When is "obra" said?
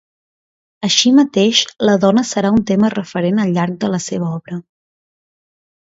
4.43-4.59